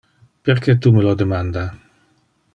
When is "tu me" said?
0.85-1.03